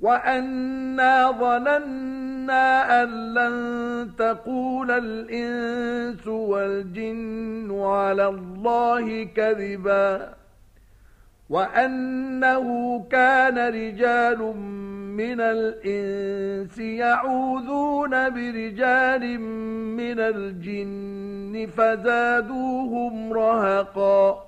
وَأَنَّا 0.00 1.30
ظَنَنَّا 1.30 3.02
أَن 3.02 3.34
لَّن 3.34 4.10
تَقُولَ 4.18 4.90
الْإِنسُ 4.90 6.26
وَالْجِنُّ 6.26 7.80
عَلَى 7.80 8.26
اللَّهِ 8.28 9.24
كَذِبًا 9.24 10.34
وَأَنَّهُ 11.50 12.98
كَانَ 13.10 13.58
رِجَالٌ 13.58 14.38
مِّنَ 15.18 15.40
الْإِنسِ 15.40 16.78
يَعُوذُونَ 16.78 18.10
بِرِجَالٍ 18.30 19.38
مِّنَ 19.98 20.20
الْجِنِّ 20.20 21.66
فَزَادُوهُمْ 21.76 23.32
رَهَقًا 23.32 24.47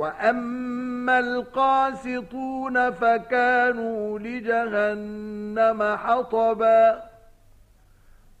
وأما 0.00 1.18
القاسطون 1.18 2.90
فكانوا 2.90 4.18
لجهنم 4.18 5.96
حطبا 5.96 7.02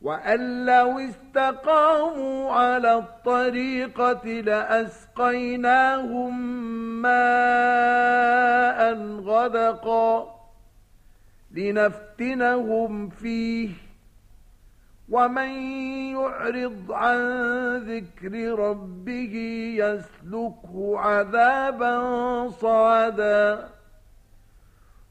وأن 0.02 0.66
لو 0.66 0.98
استقاموا 0.98 2.52
على 2.52 2.94
الطريقة 2.94 4.26
لأسقيناهم 4.40 5.82
ماء 7.02 8.94
غدقا 9.20 10.40
لنفتنهم 11.50 13.08
فيه 13.08 13.70
ومن 15.10 15.48
يعرض 16.16 16.92
عن 16.92 17.18
ذكر 17.76 18.58
ربه 18.58 19.34
يسلكه 19.76 20.98
عذابا 20.98 21.94
صعدا. 22.48 23.68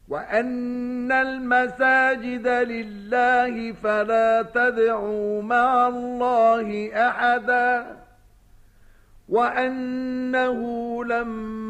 وأن 0.07 1.11
المساجد 1.11 2.47
لله 2.47 3.73
فلا 3.73 4.41
تدعوا 4.41 5.41
مع 5.41 5.87
الله 5.87 6.91
أحدا. 7.07 7.97
وأنه 9.29 10.59
لما 11.05 11.68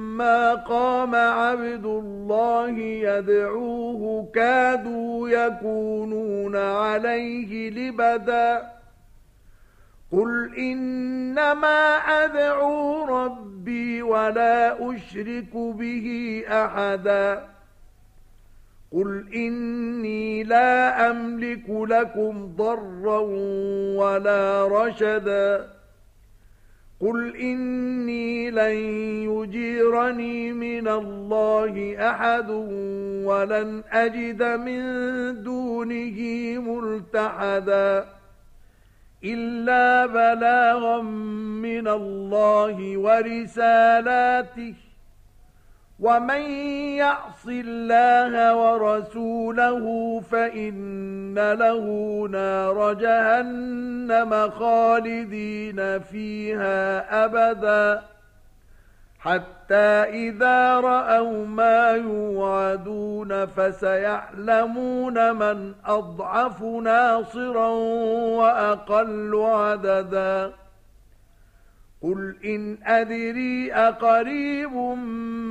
قام 0.55 1.15
عبد 1.15 1.85
الله 1.85 2.79
يدعوه 2.79 4.31
كادوا 4.33 5.29
يكونون 5.29 6.55
عليه 6.55 7.69
لبدا 7.69 8.71
قل 10.11 10.55
إنما 10.57 11.95
أدعو 11.95 13.05
ربي 13.05 14.01
ولا 14.01 14.89
أشرك 14.89 15.53
به 15.55 16.41
أحدا 16.47 17.45
قل 18.91 19.25
إني 19.35 20.43
لا 20.43 21.09
أملك 21.11 21.69
لكم 21.69 22.55
ضرا 22.57 23.19
ولا 23.99 24.67
رشدا 24.67 25.78
قل 27.01 27.35
إني 27.35 28.51
لن 28.51 28.75
يجيرني 29.31 30.53
من 30.53 30.87
الله 30.87 31.95
أحد 32.09 32.49
ولن 33.25 33.83
أجد 33.91 34.43
من 34.43 34.81
دونه 35.43 36.19
ملتحدا 36.59 38.05
إلا 39.23 40.05
بلاغا 40.05 41.01
من 41.61 41.87
الله 41.87 42.97
ورسالاته 42.97 44.73
ومن 45.99 46.41
يعص 46.95 47.47
الله 47.47 48.55
ورسوله 48.55 49.85
فإن 50.31 51.35
له 51.53 51.85
نار 52.31 52.93
جهنم 52.93 54.49
خالدين 54.49 55.99
فيها 55.99 57.25
أبدا 57.25 58.01
حتى 59.19 59.75
إذا 60.29 60.79
رأوا 60.79 61.45
ما 61.45 61.89
يوعدون 61.89 63.45
فسيعلمون 63.45 65.35
من 65.35 65.73
أضعف 65.85 66.61
ناصرا 66.63 67.67
وأقل 68.39 69.35
عددا 69.35 70.51
قل 72.01 72.35
إن 72.45 72.77
أدري 72.83 73.73
أقريب 73.73 74.73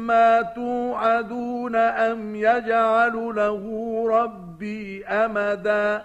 ما 0.07 0.43
توعدون 0.43 1.77
أم 1.77 2.35
يجعل 2.37 3.13
له 3.35 3.65
ربي 4.11 5.07
أمداً 5.07 6.05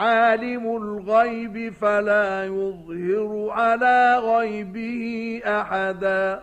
عالم 0.00 0.76
الغيب 0.76 1.72
فلا 1.72 2.44
يظهر 2.44 3.50
على 3.50 4.18
غيبه 4.18 5.42
أحدا 5.46 6.42